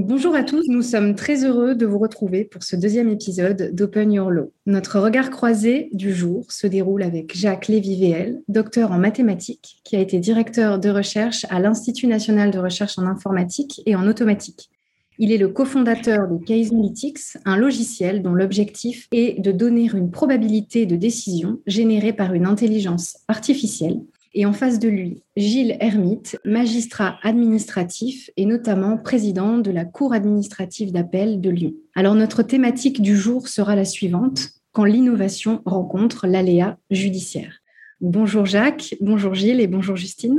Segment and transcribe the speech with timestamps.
[0.00, 4.12] Bonjour à tous, nous sommes très heureux de vous retrouver pour ce deuxième épisode d'Open
[4.12, 4.52] Your Law.
[4.64, 9.98] Notre regard croisé du jour se déroule avec Jacques Lévy-VL, docteur en mathématiques, qui a
[9.98, 14.70] été directeur de recherche à l'Institut national de recherche en informatique et en automatique.
[15.18, 20.12] Il est le cofondateur de Case Analytics, un logiciel dont l'objectif est de donner une
[20.12, 23.98] probabilité de décision générée par une intelligence artificielle
[24.34, 30.12] et en face de lui, Gilles Hermite, magistrat administratif et notamment président de la Cour
[30.12, 31.74] administrative d'appel de Lyon.
[31.94, 37.60] Alors notre thématique du jour sera la suivante, quand l'innovation rencontre l'aléa judiciaire.
[38.00, 40.38] Bonjour Jacques, bonjour Gilles et bonjour Justine.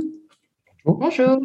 [0.85, 1.39] Bonjour.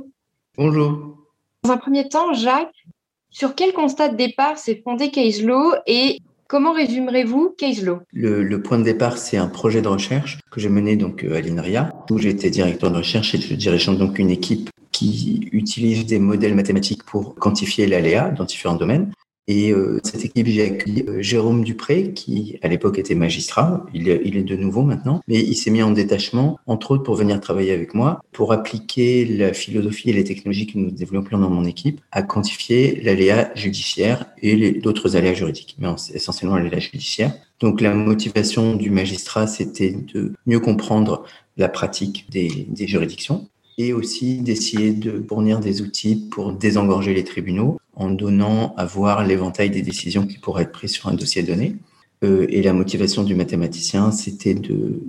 [0.57, 1.17] Bonjour.
[1.65, 2.85] Dans un premier temps, Jacques,
[3.31, 8.79] sur quel constat de départ s'est fondé Case Law et Comment résumerez-vous Case le, point
[8.79, 12.19] de départ, c'est un projet de recherche que j'ai mené donc euh, à l'INRIA, où
[12.19, 17.03] j'étais directeur de recherche et je dirigeais donc une équipe qui utilise des modèles mathématiques
[17.03, 19.11] pour quantifier l'aléa dans différents domaines.
[19.47, 23.85] Et euh, cette équipe, j'ai accueilli euh, Jérôme Dupré, qui à l'époque était magistrat.
[23.93, 27.03] Il est, il est de nouveau maintenant, mais il s'est mis en détachement, entre autres
[27.03, 31.39] pour venir travailler avec moi, pour appliquer la philosophie et les technologies que nous développions
[31.39, 37.35] dans mon équipe à quantifier l'aléa judiciaire et d'autres aléas juridiques, mais essentiellement l'aléa judiciaire.
[37.61, 41.25] Donc la motivation du magistrat, c'était de mieux comprendre
[41.57, 47.25] la pratique des, des juridictions et aussi d'essayer de fournir des outils pour désengorger les
[47.25, 51.43] tribunaux en donnant à voir l'éventail des décisions qui pourraient être prises sur un dossier
[51.43, 51.77] donné.
[52.23, 55.01] Euh, et la motivation du mathématicien, c'était de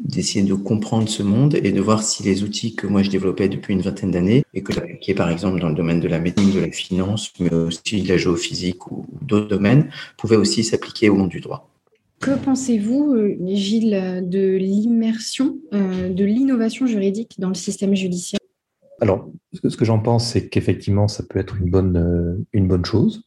[0.00, 3.48] d'essayer de comprendre ce monde et de voir si les outils que moi je développais
[3.48, 6.50] depuis une vingtaine d'années et que j'appliquais par exemple dans le domaine de la médecine,
[6.50, 11.14] de la finance, mais aussi de la géophysique ou d'autres domaines, pouvaient aussi s'appliquer au
[11.14, 11.70] monde du droit.
[12.20, 18.40] Que pensez-vous, euh, Gilles, de l'immersion, euh, de l'innovation juridique dans le système judiciaire?
[19.00, 22.84] Alors, ce que j'en pense, c'est qu'effectivement, ça peut être une bonne, euh, une bonne
[22.84, 23.24] chose.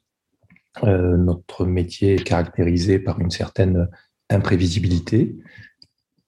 [0.83, 3.87] Notre métier est caractérisé par une certaine
[4.29, 5.35] imprévisibilité,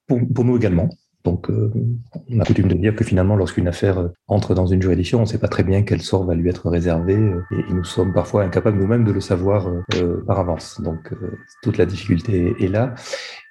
[0.08, 0.90] pour, nous également.
[1.26, 1.72] Donc, euh,
[2.30, 5.28] on a coutume de dire que finalement, lorsqu'une affaire entre dans une juridiction, on ne
[5.28, 7.16] sait pas très bien quel sort va lui être réservé,
[7.52, 9.70] et, nous sommes parfois incapables nous-mêmes de le savoir
[10.26, 10.80] par avance.
[10.82, 11.14] Donc,
[11.62, 12.96] toute la difficulté est, là.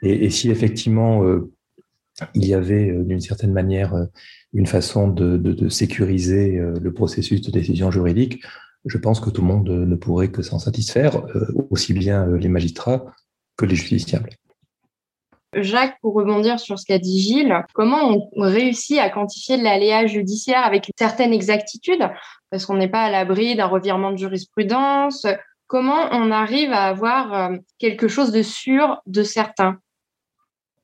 [0.02, 1.22] Et, si effectivement
[2.34, 3.94] il y avait d'une certaine manière
[4.52, 8.42] une façon de, sécuriser euh, le processus de décision juridique,
[8.84, 12.38] je pense que tout le monde ne pourrait que s'en satisfaire, euh, aussi bien euh,
[12.38, 13.04] les magistrats
[13.56, 14.30] que les justiciables.
[15.54, 20.64] Jacques, pour rebondir sur ce qu'a dit Gilles, comment on réussit à quantifier l'aléa judiciaire
[20.64, 22.08] avec une certaine exactitude
[22.50, 25.26] Parce qu'on n'est pas à l'abri d'un revirement de jurisprudence?
[25.66, 29.78] Comment on arrive à avoir quelque chose de sûr, de certain?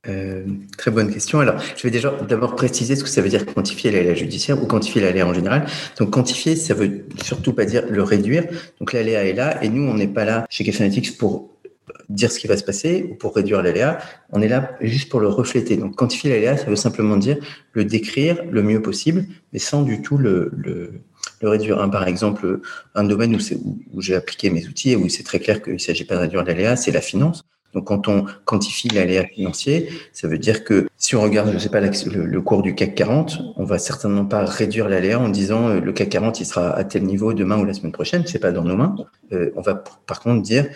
[0.06, 0.44] Euh,
[0.76, 1.40] très bonne question.
[1.40, 4.66] Alors, je vais déjà d'abord préciser ce que ça veut dire quantifier l'aléa judiciaire ou
[4.66, 5.66] quantifier l'aléa en général.
[5.98, 8.44] Donc, quantifier, ça veut surtout pas dire le réduire.
[8.80, 11.53] Donc, l'aléa est là et nous, on n'est pas là chez Analytics pour
[12.08, 13.98] dire ce qui va se passer ou pour réduire l'aléa.
[14.30, 15.76] On est là juste pour le refléter.
[15.76, 17.38] Donc, quantifier l'aléa, ça veut simplement dire
[17.72, 21.00] le décrire le mieux possible, mais sans du tout le, le,
[21.40, 21.80] le réduire.
[21.80, 22.60] Hein, par exemple,
[22.94, 25.74] un domaine où, où, où j'ai appliqué mes outils et où c'est très clair qu'il
[25.74, 27.44] ne s'agit pas de réduire l'aléa, c'est la finance.
[27.74, 31.68] Donc, quand on quantifie l'aléa financier, ça veut dire que si on regarde, je sais
[31.68, 35.80] pas, le, cours du CAC 40, on va certainement pas réduire l'aléa en disant euh,
[35.80, 38.22] le CAC 40 il sera à tel niveau demain ou la semaine prochaine.
[38.26, 38.94] C'est pas dans nos mains.
[39.32, 40.66] Euh, on va par contre dire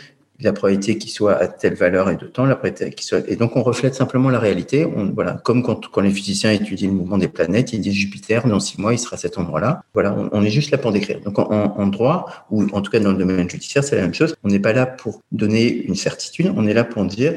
[0.41, 3.28] la probabilité qu'il soit à telle valeur et de temps, la probabilité qu'il soit.
[3.28, 4.84] Et donc, on reflète simplement la réalité.
[4.84, 8.60] On, voilà, comme quand, les physiciens étudient le mouvement des planètes, ils disent Jupiter, dans
[8.60, 9.82] six mois, il sera à cet endroit-là.
[9.94, 11.21] Voilà, on, est juste là pour décrire.
[11.21, 14.37] Donc, en, droit, ou en tout cas dans le domaine judiciaire, c'est la même chose.
[14.44, 17.34] On n'est pas là pour donner une certitude, on est là pour dire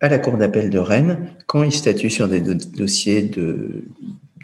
[0.00, 3.84] à la Cour d'appel de Rennes, quand il statue sur des dossiers de,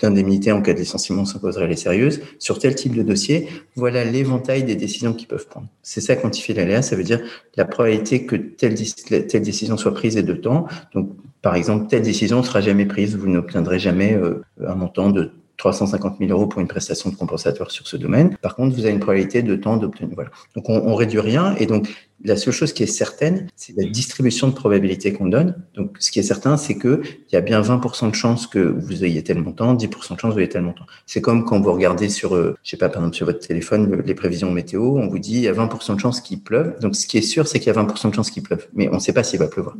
[0.00, 4.64] d'indemnité en cas de licenciement s'imposerait les sérieuses, sur tel type de dossier, voilà l'éventail
[4.64, 5.66] des décisions qu'ils peuvent prendre.
[5.82, 7.20] C'est ça quantifier l'aléa, ça veut dire
[7.56, 10.66] la probabilité que telle, telle décision soit prise est de temps.
[10.94, 11.10] Donc,
[11.42, 15.30] par exemple, telle décision ne sera jamais prise, vous n'obtiendrez jamais euh, un montant de
[15.60, 18.36] 350 000 euros pour une prestation de compensatoire sur ce domaine.
[18.38, 20.14] Par contre, vous avez une probabilité de temps d'obtenir.
[20.14, 20.30] Voilà.
[20.56, 21.54] Donc, on, on, réduit rien.
[21.56, 21.88] Et donc,
[22.24, 25.62] la seule chose qui est certaine, c'est la distribution de probabilité qu'on donne.
[25.74, 28.58] Donc, ce qui est certain, c'est que il y a bien 20% de chances que
[28.58, 30.86] vous ayez tel montant, 10% de chance que vous ayez tel montant.
[31.04, 34.02] C'est comme quand vous regardez sur, euh, je sais pas, par exemple, sur votre téléphone,
[34.06, 36.80] les prévisions météo, on vous dit, il y a 20% de chances qu'il pleuve.
[36.80, 38.66] Donc, ce qui est sûr, c'est qu'il y a 20% de chances qu'il pleuve.
[38.72, 39.76] Mais on ne sait pas s'il va pleuvoir.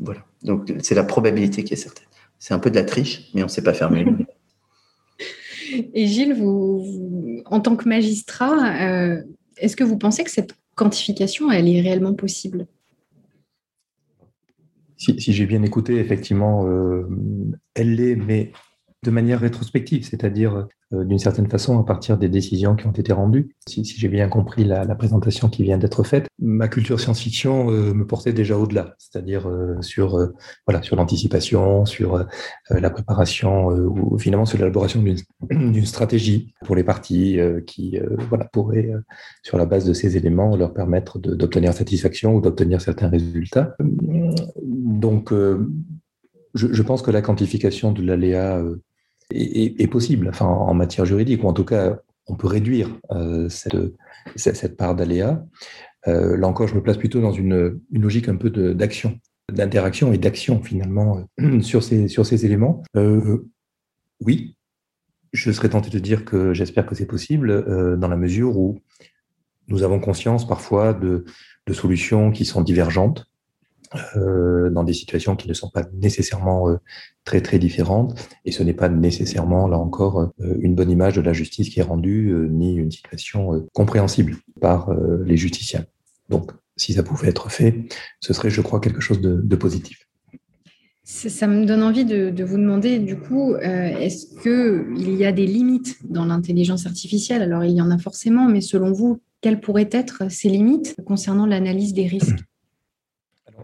[0.00, 0.20] Voilà.
[0.42, 2.06] Donc, c'est la probabilité qui est certaine.
[2.40, 4.04] C'est un peu de la triche, mais on ne sait pas fermer
[5.94, 6.36] Et Gilles,
[7.46, 9.22] en tant que magistrat, euh,
[9.56, 12.66] est-ce que vous pensez que cette quantification, elle est réellement possible?
[14.98, 17.06] Si, j'ai bien écouté, effectivement, euh,
[17.74, 18.52] elle l'est, mais
[19.06, 23.12] de manière rétrospective, c'est-à-dire euh, d'une certaine façon à partir des décisions qui ont été
[23.12, 23.54] rendues.
[23.68, 28.06] Si, j'ai bien compris la, présentation qui vient d'être faite, ma culture science-fiction euh, me
[28.06, 30.18] portait déjà au-delà, c'est-à-dire euh, sur
[30.66, 32.24] voilà sur l'anticipation, sur
[32.70, 35.02] la préparation ou finalement sur l'élaboration
[35.50, 37.98] d'une stratégie pour les parties qui
[38.30, 38.90] voilà pourraient
[39.42, 43.76] sur la base de ces éléments leur permettre d'obtenir satisfaction ou d'obtenir certains résultats.
[43.80, 45.32] Donc
[46.54, 48.62] je, pense que la quantification de l'aléa
[49.30, 53.76] est, possible, enfin en matière juridique, ou en tout cas, on peut réduire euh, cette,
[54.36, 55.44] cette, part d'aléa.
[56.08, 59.18] Euh, là encore, je me place plutôt dans une, une logique un peu d'action,
[59.52, 62.82] d'interaction et d'action finalement euh, sur, ces, sur ces éléments.
[64.20, 64.56] oui,
[65.32, 68.78] je serais tenté de dire que j'espère que c'est possible dans la mesure où
[69.68, 71.24] nous avons conscience parfois de,
[71.66, 73.26] de solutions qui sont divergentes,
[74.16, 76.76] euh, dans des situations qui ne sont pas nécessairement euh,
[77.24, 81.20] très très différentes et ce n'est pas nécessairement là encore euh, une bonne image de
[81.20, 84.94] la justice qui est rendue ni une situation compréhensible par
[85.24, 85.86] les justiciables.
[86.28, 87.86] Donc si ça pouvait être fait,
[88.20, 90.06] ce serait je crois quelque chose de, positif.
[91.04, 95.46] Ça me donne envie de, de vous demander, du coup, est-ce qu'il y a des
[95.46, 97.42] limites dans l'intelligence artificielle?
[97.42, 101.46] Alors, il y en a forcément, mais selon vous, quelles pourraient être ces limites concernant
[101.46, 102.40] l'analyse des risques?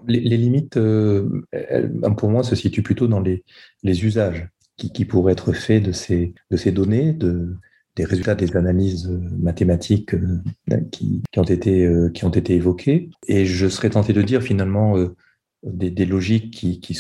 [0.07, 1.43] les, limites, euh,
[2.17, 3.43] pour moi, se situent plutôt dans les,
[3.85, 6.35] usages qui, pourraient être faits de ces,
[6.73, 7.57] données, de,
[7.97, 9.09] des résultats des analyses
[9.39, 10.41] mathématiques euh,
[10.91, 13.11] qui, ont été, euh, qui évoquées.
[13.29, 14.97] Et je serais tenté de dire finalement
[15.63, 16.99] des, logiques qui,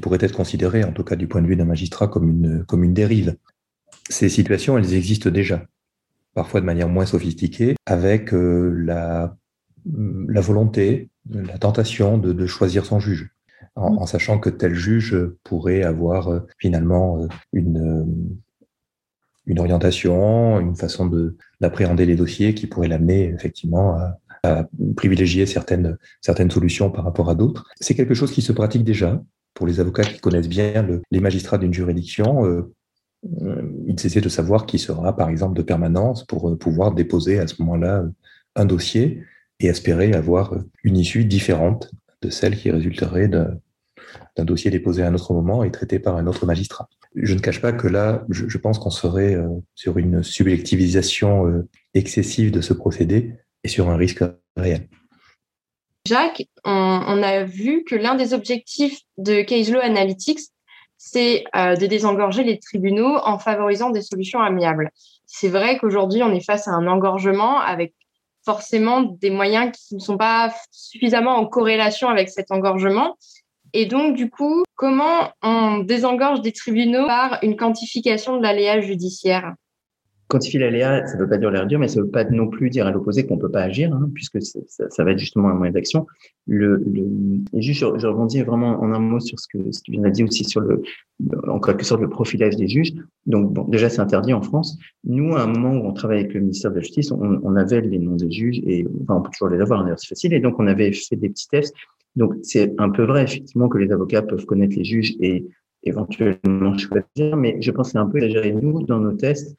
[0.00, 3.36] pourraient être considérées, en tout cas du point de vue d'un magistrat, comme une, dérive.
[4.10, 5.66] Ces situations, elles existent déjà,
[6.34, 9.36] parfois de manière moins sophistiquée, avec la
[9.84, 13.30] volonté la tentation de, choisir son juge,
[13.76, 13.80] mm.
[13.80, 18.04] en, sachant que tel juge pourrait avoir euh, finalement euh, une, euh,
[19.46, 21.10] une orientation, une façon
[21.60, 24.18] d'appréhender les dossiers qui pourrait l'amener effectivement à,
[24.94, 27.66] privilégier certaines, certaines solutions par rapport à d'autres.
[27.80, 29.22] C'est quelque chose qui se pratique déjà
[29.54, 32.66] pour les avocats qui connaissent bien les magistrats d'une juridiction.
[33.22, 37.62] ils essaient de savoir qui sera, par exemple, de permanence pour pouvoir déposer à ce
[37.62, 38.04] moment-là
[38.54, 39.22] un dossier
[39.64, 41.90] et espérer avoir une issue différente
[42.22, 46.26] de celle qui résulterait d'un dossier déposé à un autre moment et traité par un
[46.26, 46.88] autre magistrat.
[47.14, 51.68] Je ne cache pas que là, je, pense qu'on serait euh, sur une subjectivisation euh,
[51.94, 54.24] excessive de ce procédé et sur un risque
[54.56, 54.88] réel.
[56.06, 60.40] Jacques, on, a vu que l'un des objectifs de Case Law Analytics,
[60.98, 64.90] c'est euh, de désengorger les tribunaux en favorisant des solutions amiables.
[65.26, 67.94] C'est vrai qu'aujourd'hui, on est face à un engorgement avec
[68.44, 73.16] forcément des moyens qui ne sont pas suffisamment en corrélation avec cet engorgement.
[73.72, 79.54] Et donc, du coup, comment on désengorge des tribunaux par une quantification de l'aléa judiciaire?
[80.34, 82.48] Quantifier l'aléa, ça ne veut pas dire la réduire, mais ça ne veut pas non
[82.48, 85.48] plus dire à l'opposé qu'on ne peut pas agir, hein, puisque ça, va être justement
[85.48, 86.08] un moyen d'action.
[86.48, 86.84] Le,
[87.54, 90.10] juste, je, rebondis vraiment en un mot sur ce que, ce que tu viens de
[90.10, 90.82] dire aussi sur le,
[91.46, 92.92] en quelque sorte, le profilage des juges.
[93.26, 94.76] Donc, déjà, c'est interdit en France.
[95.04, 97.80] Nous, à un moment où on travaille avec le ministère de la Justice, on, avait
[97.82, 100.32] les noms des juges et on peut toujours les avoir, hein, d'ailleurs, c'est facile.
[100.32, 101.74] Et donc, on avait fait des petits tests.
[102.16, 105.46] Donc, c'est un peu vrai, effectivement, que les avocats peuvent connaître les juges et
[105.84, 108.52] éventuellement choisir, mais je pense que c'est un peu exagéré.
[108.52, 109.56] Nous, dans nos tests,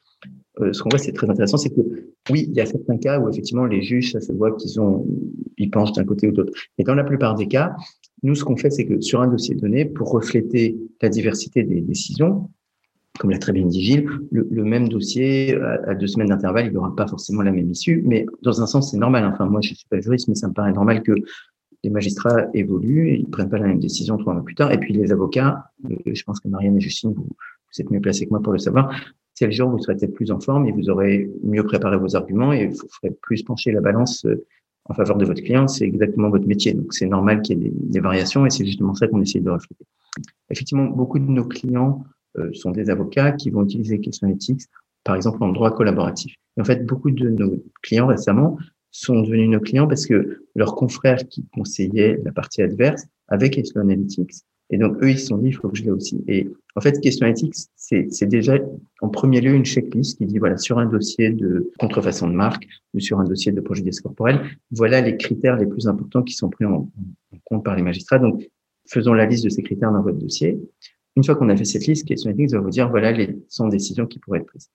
[0.61, 1.81] euh, ce qu'on voit, c'est très intéressant, c'est que
[2.31, 5.05] oui, il y a certains cas où effectivement les juges, ça se voit qu'ils ont,
[5.57, 6.53] ils penchent d'un côté ou de l'autre.
[6.77, 7.75] Mais dans la plupart des cas,
[8.23, 11.81] nous, ce qu'on fait, c'est que sur un dossier donné, pour refléter la diversité des
[11.81, 12.49] décisions,
[13.19, 15.55] comme l'a très bien dit Gilles, le, même dossier,
[15.87, 18.01] à, deux semaines d'intervalle, il n'y aura pas forcément la même issue.
[18.05, 19.25] Mais dans un sens, c'est normal.
[19.25, 21.13] Enfin, moi, je suis pas juriste, mais ça me paraît normal que
[21.83, 24.71] les magistrats évoluent, ils prennent pas la même décision trois mois plus tard.
[24.71, 28.01] Et puis les avocats, euh, je pense que Marianne et Justine, vous, vous êtes mieux
[28.01, 28.91] placés que moi pour le savoir,
[29.41, 32.53] le jour vous serez peut-être plus en forme et vous aurez mieux préparé vos arguments
[32.53, 34.45] et vous ferez plus pencher la balance euh,
[34.85, 35.67] en faveur de votre client.
[35.67, 36.73] C'est exactement votre métier.
[36.73, 39.49] Donc, c'est normal qu'il y ait des, variations et c'est justement ça qu'on essaie de
[39.49, 39.85] refléter.
[40.49, 42.03] Effectivement, beaucoup de nos clients
[42.37, 44.61] euh, sont des avocats qui vont utiliser Question Ethics,
[45.03, 46.35] par exemple, en droit collaboratif.
[46.57, 48.57] Et en fait, beaucoup de nos clients récemment
[48.91, 53.81] sont devenus nos clients parce que leurs confrères qui conseillaient la partie adverse avec Question
[53.81, 56.23] Analytics et donc, eux, ils se sont dit, il faut que je l'ai aussi.
[56.27, 58.57] Et en fait, question éthique, c'est déjà
[59.01, 62.65] en premier lieu une checklist qui dit, voilà, sur un dossier de contrefaçon de marque
[62.93, 64.41] ou sur un dossier de préjudice corporel,
[64.71, 66.89] voilà les critères les plus importants qui sont pris en,
[67.43, 68.17] compte par les magistrats.
[68.17, 68.43] Donc,
[68.87, 70.59] faisons la liste de ces critères dans votre dossier.
[71.15, 73.67] Une fois qu'on a fait cette liste, question éthique va vous dire, voilà les 100
[73.69, 74.69] décisions qui pourraient être prises.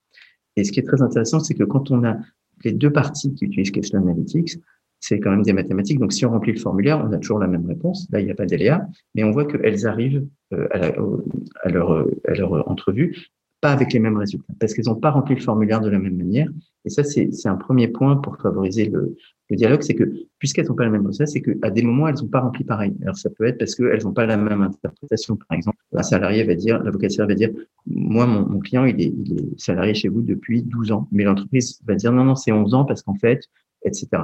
[0.56, 2.16] Et ce qui est très intéressant, c'est que quand on a
[2.64, 4.58] les deux parties qui utilisent Question Analytics,
[5.00, 5.98] c'est quand même des mathématiques.
[5.98, 8.06] Donc, si on remplit le formulaire, on a toujours la même réponse.
[8.12, 13.16] Là, il n'y a pas d'aléa, mais on voit qu'elles arrivent euh, à, leur, entrevue
[13.62, 16.16] pas avec les mêmes résultats, parce qu'elles n'ont pas rempli le formulaire de la même
[16.16, 16.48] manière.
[16.86, 19.14] Et ça, c'est un premier point pour favoriser le,
[19.50, 20.04] dialogue, c'est que
[20.38, 22.96] puisqu'elles n'ont pas le même résultat, c'est qu'à des moments, elles n'ont pas rempli pareil.
[23.02, 25.36] Alors, ça peut être parce qu'elles n'ont pas la même interprétation.
[25.36, 27.50] Par exemple, un salarié va dire, l'avocat va dire,
[27.86, 31.24] moi, mon, mon client, il est, il est salarié chez vous depuis 12 ans, mais
[31.24, 33.42] l'entreprise va dire, non, non, c'est 11 ans parce qu'en fait,
[33.84, 34.22] etc.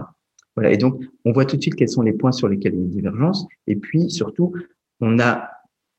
[0.57, 0.73] Voilà.
[0.73, 2.83] Et donc, on voit tout de suite quels sont les points sur lesquels il y
[2.83, 3.47] a une divergence.
[3.67, 4.53] Et puis, surtout,
[5.01, 5.51] on a,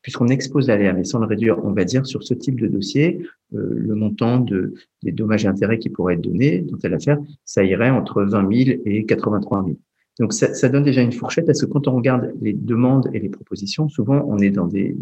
[0.02, 3.22] puisqu'on expose l'aléa, mais sans le réduire, on va dire sur ce type de dossier,
[3.54, 4.74] euh, le montant de,
[5.04, 8.52] des dommages et intérêts qui pourraient être donnés dans telle affaire, ça irait entre 20
[8.66, 9.78] 000 et 83 000.
[10.20, 13.20] Donc, ça, ça donne déjà une fourchette parce que quand on regarde les demandes et
[13.20, 14.98] les propositions, souvent, on est dans des,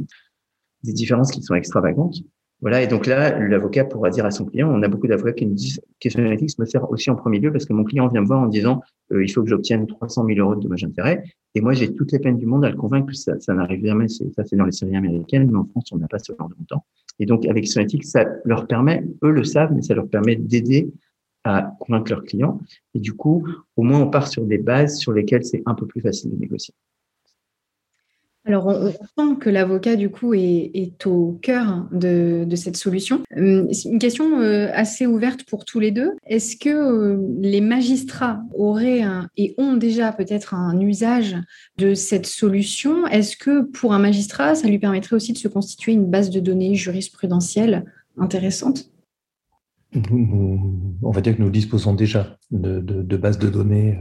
[0.83, 2.17] des différences qui sont extravagantes.
[2.61, 5.45] Voilà, et donc là, l'avocat pourra dire à son client, on a beaucoup d'avocats qui
[5.45, 8.21] nous disent, question analytics me sert aussi en premier lieu parce que mon client vient
[8.21, 8.81] me voir en disant,
[9.11, 11.23] euh, il faut que j'obtienne 300 000 euros de dommages intérêts.
[11.53, 14.07] Et moi, j'ai toutes les peines du monde à le convaincre que ça, n'arrive jamais.
[14.07, 16.55] Ça, c'est dans les séries américaines, mais en France, on n'a pas ce genre de
[16.57, 16.85] montant.
[17.19, 20.91] Et donc, avec Sonatic, ça leur permet, eux le savent, mais ça leur permet d'aider
[21.43, 22.59] à convaincre leurs clients.
[22.93, 25.85] Et du coup, au moins, on part sur des bases sur lesquelles c'est un peu
[25.85, 26.73] plus facile de négocier.
[28.45, 33.23] Alors, on, sent que l'avocat, du coup, est, au cœur de, cette solution.
[33.35, 36.11] Hum, une question euh, assez ouverte pour tous les deux.
[36.27, 39.03] Est-ce que euh, les magistrats auraient
[39.35, 41.35] et ont déjà peut-être un usage
[41.77, 43.07] de cette solution?
[43.07, 46.39] Est-ce que pour un magistrat, ça lui permettrait aussi de se constituer une base de
[46.39, 47.83] données jurisprudentielle
[48.17, 48.91] intéressante?
[50.11, 53.97] On va dire que nous disposons déjà de, bases de données.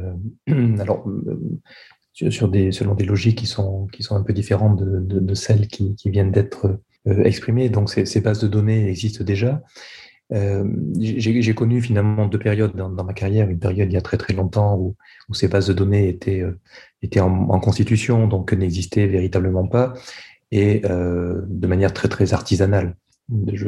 [0.49, 1.07] Euh, alors,
[2.15, 5.35] sur des, selon des logiques qui sont, qui sont un peu différentes de, de, de
[5.35, 6.79] celles qui, qui viennent d'être
[7.09, 7.69] euh, exprimées.
[7.69, 9.63] Donc ces, ces, bases de données existent déjà.
[10.33, 10.65] Euh,
[10.99, 13.49] J'ai connu finalement deux périodes dans, dans, ma carrière.
[13.51, 14.97] Une période il y a très très longtemps où,
[15.29, 16.59] où ces bases de données étaient, euh,
[17.03, 19.93] étaient en, en, constitution, donc n'existaient véritablement pas,
[20.51, 22.97] et euh, de manière très très artisanale.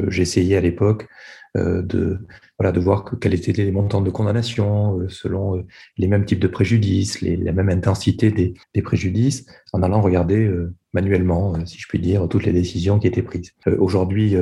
[0.08, 1.08] J'essayais à l'époque
[1.56, 2.18] euh, de,
[2.58, 5.62] voilà, de voir que, quels étaient les montants de condamnation euh, selon euh,
[5.96, 10.50] les mêmes types de préjudices, les, la même intensité des, des préjudices, en allant regarder
[10.92, 13.52] manuellement, si je puis dire, toutes les décisions qui étaient prises.
[13.78, 14.34] Aujourd'hui,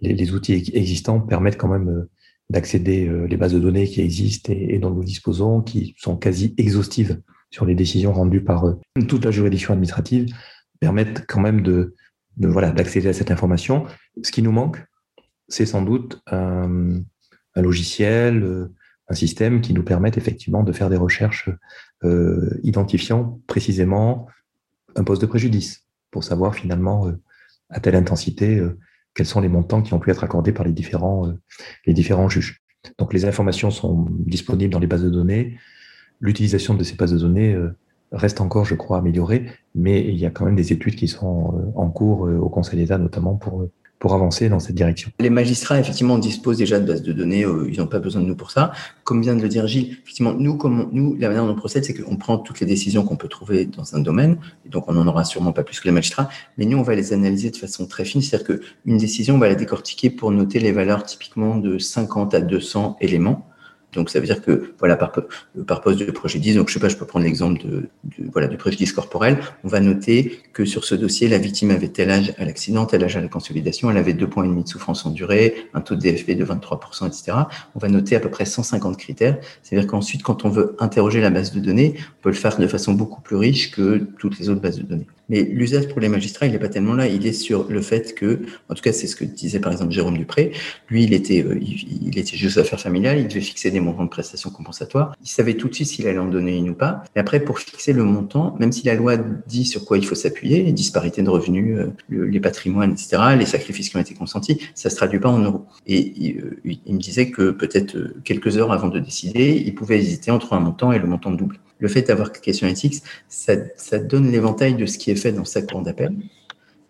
[0.00, 2.06] les, les, outils existants permettent quand même
[2.50, 6.54] d'accéder les bases de données qui existent et, et, dont nous disposons, qui sont quasi
[6.58, 8.74] exhaustives sur les décisions rendues par
[9.08, 10.26] toute la juridiction administrative,
[10.80, 11.94] permettent quand même de,
[12.36, 13.86] de voilà d'accéder à cette information.
[14.22, 14.84] Ce qui nous manque,
[15.48, 17.02] c'est sans doute un,
[17.56, 18.70] logiciel,
[19.08, 21.50] un système qui nous permette effectivement de faire des recherches
[22.04, 24.26] euh, identifiant précisément
[24.96, 27.20] un poste de préjudice pour savoir finalement euh,
[27.68, 28.78] à telle intensité euh,
[29.14, 31.32] quels sont les montants qui ont pu être accordés par les différents,
[31.84, 32.62] les différents juges.
[32.98, 35.58] Donc les informations sont disponibles dans les bases de données.
[36.20, 37.58] L'utilisation de ces bases de données
[38.12, 41.72] reste encore, je crois, améliorée, mais il y a quand même des études qui sont
[41.74, 43.68] en cours au Conseil d'État, notamment pour
[44.00, 45.10] pour avancer dans cette direction.
[45.20, 48.26] Les magistrats, effectivement, disposent déjà de bases de données, euh, ils n'ont pas besoin de
[48.26, 48.72] nous pour ça.
[49.04, 51.84] Comme vient de le dire Gilles, effectivement, nous, comme nous, la manière dont on procède,
[51.84, 55.06] c'est qu'on prend toutes les décisions qu'on peut trouver dans un domaine, donc on n'en
[55.06, 57.86] aura sûrement pas plus que les magistrats, mais nous, on va les analyser de façon
[57.86, 61.76] très fine, c'est-à-dire qu'une décision, on va la décortiquer pour noter les valeurs typiquement de
[61.76, 63.49] 50 à 200 éléments.
[63.92, 65.12] Donc ça veut dire que voilà par,
[65.66, 67.70] par poste de préjudice, donc je sais pas, je peux prendre l'exemple de,
[68.04, 69.38] de, voilà du préjudice corporel.
[69.64, 73.04] On va noter que sur ce dossier, la victime avait tel âge à l'accident, tel
[73.04, 75.96] âge à la consolidation, elle avait deux points et demi de souffrance endurée, un taux
[75.96, 77.32] de DFP de 23%, etc.
[77.74, 79.38] On va noter à peu près 150 critères.
[79.62, 82.66] C'est-à-dire qu'ensuite, quand on veut interroger la base de données, on peut le faire de
[82.66, 85.06] façon beaucoup plus riche que toutes les autres bases de données.
[85.30, 87.06] Mais l'usage pour les magistrats, il n'est pas tellement là.
[87.06, 89.92] Il est sur le fait que, en tout cas, c'est ce que disait par exemple
[89.92, 90.52] Jérôme Dupré.
[90.88, 93.18] Lui, il était, euh, il, était juste affaires familiales.
[93.18, 95.14] Il devait fixer des montants de prestations compensatoires.
[95.22, 97.04] Il savait tout de suite s'il allait en donner une ou pas.
[97.14, 100.16] Et après, pour fixer le montant, même si la loi dit sur quoi il faut
[100.16, 104.90] s'appuyer, disparité de revenus, euh, les patrimoines, etc., les sacrifices qui ont été consentis, ça
[104.90, 105.64] se traduit pas en euros.
[105.86, 109.98] Et il, euh, il me disait que peut-être quelques heures avant de décider, il pouvait
[109.98, 113.56] hésiter entre un montant et le montant double le fait d'avoir question éthique, ça,
[113.98, 116.14] donne l'éventail de ce qui est fait dans sa cour d'appel.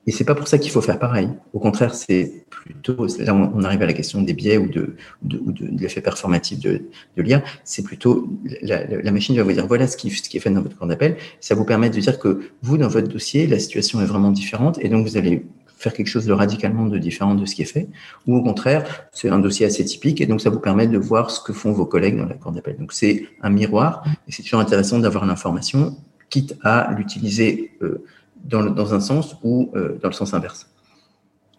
[0.06, 1.28] Et c'est pas pour ça qu'il faut faire pareil.
[1.52, 4.97] Au contraire, c'est plutôt, là on arrive à la question des biais ou de,
[5.78, 6.82] l'effet performatif de,
[7.16, 8.28] l'IA, c'est plutôt,
[8.62, 11.16] la, machine va vous dire voilà ce qui, est fait dans votre cour d'appel.
[11.40, 14.78] Ça vous permet de dire que vous, dans votre dossier, la situation est vraiment différente
[14.82, 15.44] et donc vous allez
[15.80, 17.88] faire quelque chose de radicalement de différent de ce qui est fait,
[18.26, 21.30] ou au contraire, c'est un dossier assez typique et donc ça vous permet de voir
[21.30, 22.76] ce que font vos collègues dans la cour d'appel.
[22.76, 25.96] Donc c'est un miroir et c'est toujours intéressant d'avoir l'information,
[26.28, 28.04] quitte à l'utiliser euh,
[28.44, 30.70] dans, dans, un sens ou euh, dans le sens inverse.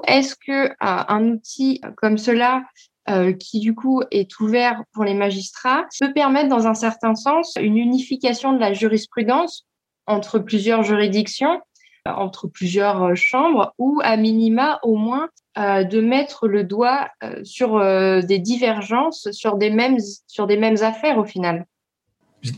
[0.07, 2.63] Est-ce que euh, un outil comme cela
[3.39, 7.75] qui du coup est ouvert pour les magistrats, peut permettre dans un certain sens une
[7.75, 9.65] unification de la jurisprudence
[10.05, 11.59] entre plusieurs juridictions,
[12.05, 17.09] entre plusieurs euh, chambres, ou à minima au moins de mettre le doigt
[17.43, 17.77] sur
[18.23, 21.65] des divergences, sur des mêmes, sur des mêmes affaires au final.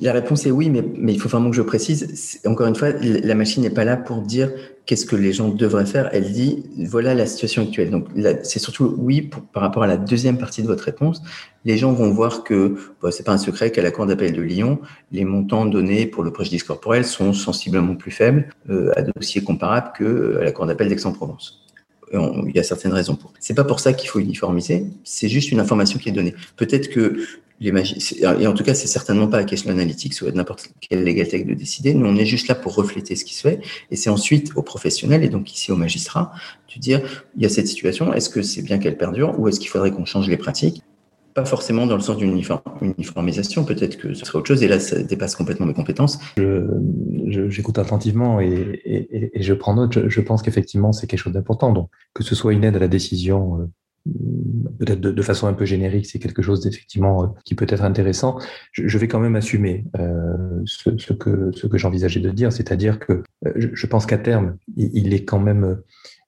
[0.02, 2.40] La réponse est oui, mais, il faut vraiment que je précise.
[2.46, 4.50] Encore une fois, la machine n'est pas là pour dire
[4.86, 6.10] qu'est-ce que les gens devraient faire.
[6.14, 7.90] Elle dit voilà la situation actuelle.
[7.90, 8.08] Donc
[8.44, 11.22] c'est surtout oui par rapport à la deuxième partie de votre réponse.
[11.66, 14.42] Les gens vont voir que ce c'est pas un secret qu'à la Cour d'appel de
[14.42, 14.80] Lyon,
[15.12, 19.92] les montants donnés pour le préjudice corporel sont sensiblement plus faibles euh, à dossier comparable
[19.98, 21.64] que à la Cour d'appel d'Aix-en-Provence
[22.14, 23.34] il y a certaines raisons pour.
[23.40, 26.36] C'est pas pour ça qu'il faut uniformiser, c'est juste une information qui est donnée.
[26.56, 27.18] Peut-être que
[27.60, 27.72] les
[28.40, 31.28] et en tout cas, c'est certainement pas à Question Analytics ou à n'importe quelle legal
[31.28, 31.94] tech de décider.
[31.94, 33.62] Nous, on est juste là pour refléter ce qui se fait.
[33.90, 36.34] Et c'est ensuite aux professionnels et donc ici aux magistrats
[36.74, 37.02] de dire,
[37.38, 39.92] il y a cette situation, est-ce que c'est bien qu'elle perdure ou est-ce qu'il faudrait
[39.92, 40.82] qu'on change les pratiques?
[41.34, 42.42] Pas forcément dans le sens d'une
[42.82, 46.20] uniformisation, peut-être que ce serait autre chose, et là, ça dépasse complètement mes compétences.
[47.28, 49.94] J'écoute attentivement et, je prends note.
[49.94, 51.74] Je, je pense qu'effectivement, c'est quelque chose d'important.
[51.74, 53.66] Donc, que ce soit une aide à la décision euh,
[54.80, 58.38] peut-être de, façon un peu générique, c'est quelque chose d'effectivement euh, qui peut être intéressant.
[58.72, 63.24] Je, vais quand même assumer euh, ce, que ce que j'envisageais de dire, c'est-à-dire que
[63.46, 65.82] euh, je, pense qu'à terme, il, est quand même,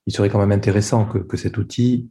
[0.07, 2.09] il serait quand même intéressant que, que cet outil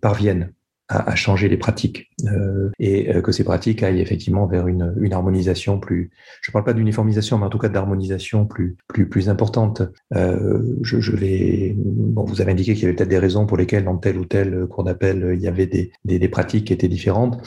[0.00, 0.52] parvienne
[0.92, 5.78] à, changer les pratiques euh, et euh, que ces pratiques aillent effectivement vers une, harmonisation
[5.78, 6.10] plus.
[6.42, 9.82] Je ne parle pas d'uniformisation, mais en tout cas d'harmonisation plus plus importante.
[10.14, 14.18] Euh, je, vous avez indiqué qu'il y avait peut-être des raisons pour lesquelles dans telle
[14.18, 17.40] ou telle cour d'appel il y avait des, des, pratiques qui étaient différentes.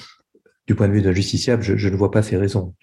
[0.68, 2.74] Du point de vue d'un justiciable, je, ne vois pas ces raisons.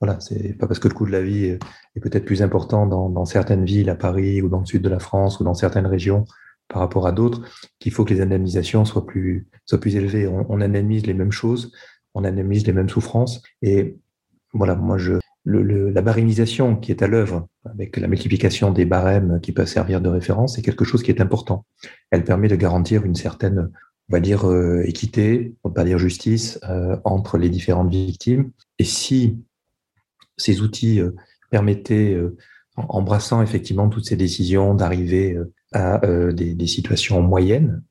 [0.00, 3.24] Voilà, c'est pas parce que le coût de la vie est peut-être plus important dans
[3.24, 6.24] certaines villes, à Paris ou dans le sud de la France ou dans certaines régions
[6.70, 7.42] par rapport à d'autres,
[7.78, 10.26] qu'il faut que les indemnisations soient plus, soient plus élevées.
[10.26, 11.72] On, on, indemnise les mêmes choses,
[12.14, 13.42] on indemnise les mêmes souffrances.
[13.60, 13.98] Et
[14.54, 19.40] voilà, moi, je, le, la barémisation qui est à l'œuvre avec la multiplication des barèmes
[19.42, 21.64] qui peuvent servir de référence, c'est quelque chose qui est important.
[22.10, 23.70] Elle permet de garantir une certaine,
[24.08, 28.52] on va dire, euh, équité, on ne pas dire justice, euh, entre les différentes victimes.
[28.78, 29.38] Et si
[30.36, 31.14] ces outils euh,
[31.50, 32.16] permettaient,
[32.76, 35.36] embrassant effectivement toutes ces décisions, d'arriver
[35.72, 37.82] à euh, des, situations moyennes,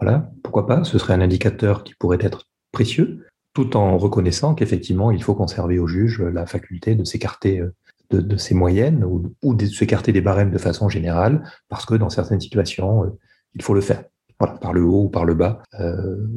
[0.00, 5.10] voilà, pourquoi pas, ce serait un indicateur qui pourrait être précieux, tout en reconnaissant qu'effectivement,
[5.10, 7.74] il faut conserver au juge la faculté de s'écarter euh,
[8.10, 12.40] de, ces moyennes ou, de s'écarter des barèmes de façon générale, parce que dans certaines
[12.40, 13.18] situations, euh,
[13.54, 14.04] il faut le faire.
[14.40, 15.64] Voilà, par le haut ou par le bas.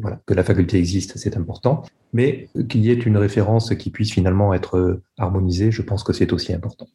[0.02, 1.84] Voilà, que la faculté existe, c'est important.
[2.14, 6.34] Mais qu'il y ait une référence qui puisse finalement être harmonisée, je pense que c'est
[6.34, 6.88] aussi important.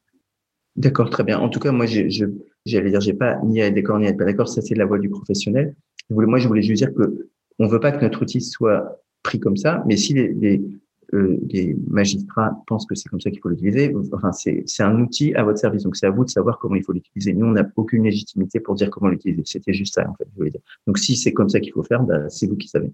[0.75, 1.39] D'accord, très bien.
[1.39, 2.27] En tout cas, moi, je,
[2.67, 4.49] j'allais dire, j'ai pas ni à être d'accord ni à être pas d'accord.
[4.49, 5.75] Ça, c'est la voie du professionnel.
[6.11, 9.57] moi, je voulais juste dire que on veut pas que notre outil soit pris comme
[9.57, 10.63] ça, mais si les,
[11.15, 11.39] euh,
[11.89, 15.59] magistrats pensent que c'est comme ça qu'il faut l'utiliser, enfin, c'est, un outil à votre
[15.59, 15.85] service.
[15.85, 17.33] Donc, c'est à vous de savoir comment il faut l'utiliser.
[17.33, 19.43] Nous, on n'a aucune légitimité pour dire comment l'utiliser.
[19.45, 20.27] C'était juste ça, en fait.
[20.87, 22.93] Donc, si c'est comme ça qu'il faut faire, bah, c'est vous qui savez.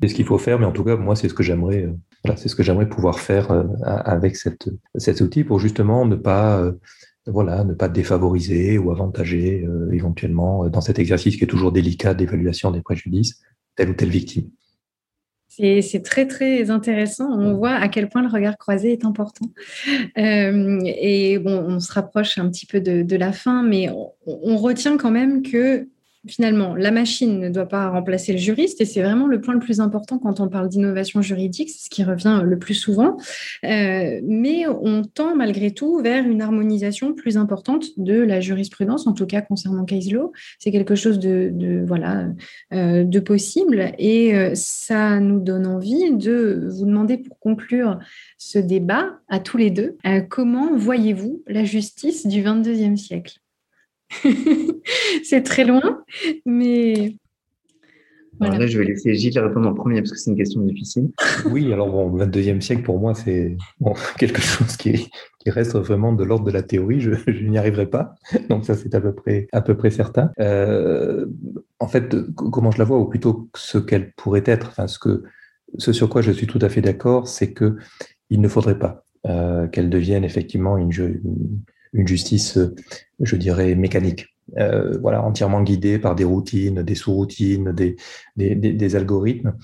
[0.00, 2.32] C'est ce qu'il faut faire, mais en tout cas, moi, c'est ce que j'aimerais, euh,
[2.36, 6.72] c'est ce que j'aimerais pouvoir faire euh, avec cet outil pour justement ne pas,
[7.26, 12.70] voilà, ne pas défavoriser ou avantager éventuellement dans cet exercice qui est toujours délicat d'évaluation
[12.70, 13.40] des préjudices
[13.76, 14.50] telle ou telle victime.
[15.48, 17.30] C'est très, très intéressant.
[17.30, 19.46] On voit à quel point le regard croisé est important.
[20.16, 24.56] et bon, on se rapproche un petit peu de, de la fin, mais on, on,
[24.56, 25.88] retient quand même que
[26.26, 29.60] finalement, la machine ne doit pas remplacer le juriste, et c'est vraiment le point le
[29.60, 33.16] plus important quand on parle d'innovation juridique, c'est ce qui revient le plus souvent.
[33.64, 39.12] Euh, mais on tend malgré tout vers une harmonisation plus importante de la jurisprudence, en
[39.12, 40.32] tout cas concernant case law.
[40.58, 42.28] C'est quelque chose de, voilà
[42.72, 47.98] euh, de possible, et euh, ça nous donne envie de vous demander pour conclure
[48.38, 49.96] ce débat à tous les deux,
[50.28, 53.40] comment voyez-vous la justice du 22e siècle?
[55.24, 56.02] c'est très loin,
[56.46, 57.16] mais.
[58.40, 58.58] Voilà.
[58.58, 61.10] là, je vais laisser Gilles répondre en premier parce que c'est une question difficile.
[61.50, 66.12] Oui, alors bon, 22e siècle, pour moi, c'est bon, quelque chose qui, qui, reste vraiment
[66.12, 67.00] de l'ordre de la théorie.
[67.00, 68.16] Je, je n'y arriverai pas.
[68.50, 70.32] Donc, ça, c'est à peu près, à peu près certain.
[70.40, 71.26] Euh,
[71.78, 75.22] en fait, comment je la vois, ou plutôt ce qu'elle pourrait être, enfin, ce, que,
[75.78, 77.76] ce sur quoi je suis tout à fait d'accord, c'est que
[78.30, 81.60] il ne faudrait pas euh, qu'elle devienne effectivement une, une,
[81.94, 82.74] une justice, euh,
[83.20, 84.26] je dirais, mécanique.
[84.58, 87.96] Euh, voilà, entièrement guidée par des routines, des sous-routines, des,
[88.36, 89.54] des, des, algorithmes.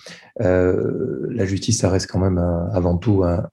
[0.40, 3.47] Euh, la justice, ça reste quand même avant tout un,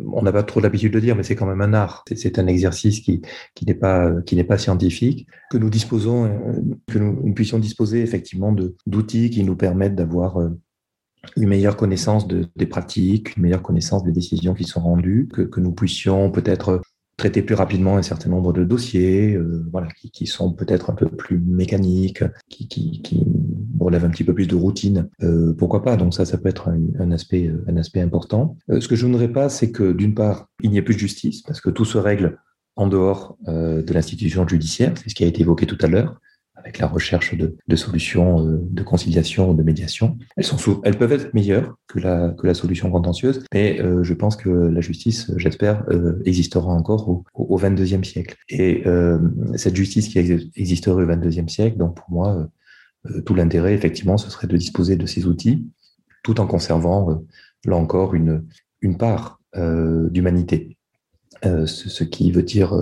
[0.00, 2.04] on n'a pas trop l'habitude de dire, mais c'est quand même un art.
[2.16, 3.20] C'est un exercice qui,
[3.54, 4.10] qui n'est pas,
[4.48, 8.56] pas scientifique, que nous disposons, que nous, nous puissions disposer effectivement
[8.86, 10.38] d'outils qui nous permettent d'avoir
[11.36, 15.72] une meilleure connaissance des pratiques, une meilleure connaissance des décisions qui sont rendues, que, nous
[15.72, 16.80] puissions peut-être
[17.22, 21.06] traiter plus rapidement un certain nombre de dossiers, euh, voilà, qui, sont peut-être un peu
[21.06, 23.24] plus mécaniques, qui, qui,
[23.78, 25.08] relèvent un petit peu plus de routine.
[25.22, 28.56] Euh, pourquoi pas Donc ça, ça peut être un, aspect, un aspect important.
[28.70, 30.94] Euh, ce que je ne voudrais pas, c'est que d'une part, il n'y ait plus
[30.94, 32.38] de justice, parce que tout se règle
[32.74, 36.18] en dehors de l'institution judiciaire, c'est ce qui a été évoqué tout à l'heure
[36.62, 40.18] avec la recherche de, solutions euh, de conciliation ou de médiation.
[40.36, 45.30] Elles, peuvent être meilleures que la, solution contentieuse, mais euh, je pense que la justice,
[45.36, 48.36] j'espère, euh, existera encore au, au 22e siècle.
[48.48, 48.84] Et
[49.56, 52.48] cette justice qui existerait au 22e siècle, donc pour moi,
[53.26, 55.66] tout l'intérêt, effectivement, ce serait de disposer de ces outils,
[56.22, 57.22] tout en conservant,
[57.64, 58.44] là encore, une,
[58.98, 60.76] part d'humanité.
[61.42, 62.74] Ce, qui veut dire,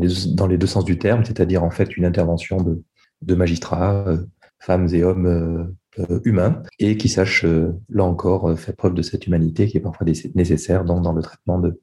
[0.00, 2.82] les, dans les deux sens du terme, c'est-à-dire en fait une intervention de,
[3.22, 4.18] de magistrats, euh,
[4.58, 7.46] femmes et hommes euh, euh, humains, et qui sachent,
[7.88, 11.80] là encore, faire preuve de cette humanité qui est parfois nécessaire dans, le traitement de,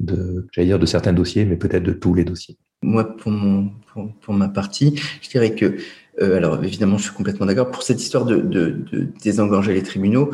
[0.00, 2.56] de, dire, de certains dossiers, mais peut-être de tous les dossiers.
[2.82, 3.72] Moi, pour, mon,
[4.20, 5.78] pour, ma partie, je dirais que,
[6.20, 10.30] alors évidemment, je suis complètement d'accord, pour cette histoire de, de, désengorger les tribunaux,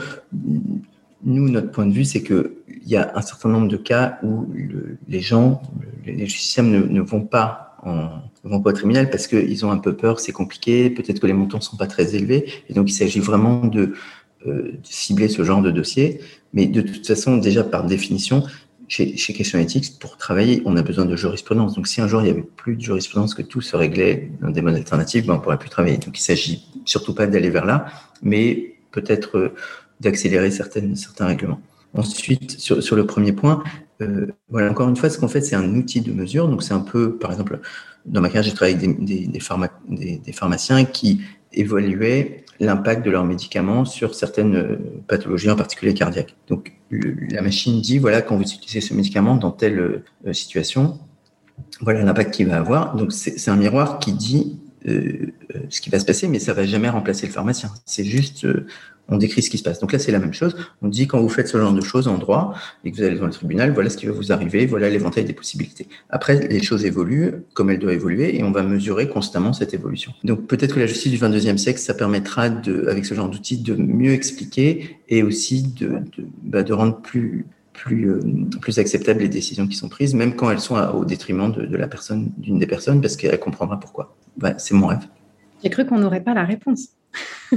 [1.25, 2.51] nous, notre point de vue, c'est qu'il
[2.85, 4.53] y a un certain nombre de cas où
[5.09, 5.63] les gens,
[6.05, 9.95] les justiciables ne vont pas en vont pas au tribunal parce qu'ils ont un peu
[9.97, 13.21] peur, c'est compliqué, peut-être que les montants sont pas très élevés, et donc il s'agit
[13.21, 13.95] vraiment de,
[14.47, 16.21] euh, cibler ce genre de dossier.
[16.53, 18.45] Mais de toute façon, déjà par définition,
[18.89, 21.75] chez, chez Question Éthique, pour travailler, on a besoin de jurisprudence.
[21.75, 24.51] Donc si un jour il y avait plus de jurisprudence, que tout se réglait dans
[24.51, 25.99] des modes alternatifs, ben, on pourrait plus travailler.
[25.99, 27.87] Donc il s'agit surtout pas d'aller vers là,
[28.23, 29.55] mais peut-être euh,
[30.01, 31.61] d'accélérer certains règlements.
[31.95, 33.63] Ensuite, sur, sur le premier point,
[34.03, 36.49] euh, voilà, encore une fois, ce qu'on fait, c'est un outil de mesure.
[36.49, 37.61] Donc, c'est un peu, par exemple,
[38.07, 44.15] dans ma carrière, j'ai travaillé avec des, pharmaciens qui évaluaient l'impact de leurs médicaments sur
[44.15, 44.77] certaines euh,
[45.09, 46.35] pathologies, en particulier cardiaques.
[46.49, 50.99] Donc, la machine dit, voilà, quand vous utilisez ce médicament dans telle euh, situation,
[51.81, 52.97] voilà l'impact qu'il va avoir.
[52.97, 56.89] Donc, c'est un miroir qui dit ce qui va se passer, mais ça va jamais
[56.89, 57.71] remplacer le pharmacien.
[57.87, 58.47] C'est juste
[59.09, 59.81] on décrit ce qui se passe.
[59.81, 60.57] Donc là, c'est la même chose.
[60.81, 63.15] On dit quand vous faites ce genre de choses en droit et que vous allez
[63.15, 65.89] devant le tribunal, voilà ce qui va vous arriver, voilà l'éventail des possibilités.
[66.11, 70.13] Après, les choses évoluent comme elles doivent évoluer et on va mesurer constamment cette évolution.
[70.25, 73.75] Donc peut-être que la justice du 22e siècle, ça permettra avec ce genre d'outils, de
[73.75, 77.47] mieux expliquer et aussi de, de, bah, de rendre plus
[77.83, 78.21] plus, euh,
[78.61, 81.89] plus acceptables les décisions qui sont prises, même quand elles sont au détriment de, la
[81.89, 84.17] personne, d'une des personnes, parce qu'elle comprendra pourquoi.
[84.37, 85.07] Bah, c'est mon rêve.
[85.63, 86.91] J'ai cru qu'on n'aurait pas la réponse.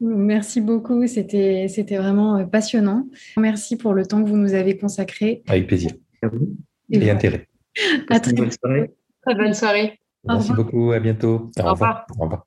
[0.00, 3.06] Merci beaucoup, c'était vraiment euh, passionnant.
[3.36, 5.42] Merci pour le temps que vous nous avez consacré.
[5.46, 5.92] Avec plaisir.
[6.90, 7.48] Et, intérêt.
[8.10, 8.90] À très, bonne soirée.
[9.24, 9.98] Très bonne soirée.
[10.24, 11.50] Merci beaucoup, à bientôt.
[11.58, 12.06] Au, revoir.
[12.18, 12.46] Au revoir.